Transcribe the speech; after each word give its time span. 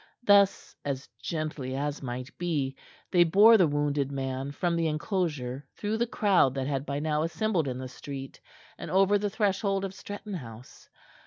Thus, 0.23 0.75
as 0.83 1.07
gently 1.21 1.75
as 1.75 2.01
might 2.01 2.35
be, 2.39 2.75
they 3.11 3.23
bore 3.23 3.55
the 3.55 3.67
wounded 3.67 4.11
man 4.11 4.51
from 4.51 4.75
the 4.75 4.87
enclosure, 4.87 5.67
through 5.75 5.97
the 5.97 6.07
crowd 6.07 6.55
that 6.55 6.65
had 6.65 6.87
by 6.87 6.97
now 6.97 7.21
assembled 7.21 7.67
in 7.67 7.77
the 7.77 7.87
street, 7.87 8.41
and 8.79 8.89
over 8.89 9.19
the 9.19 9.29
threshold 9.29 9.85
of 9.85 9.93
Stretton 9.93 10.33
House. 10.33 10.89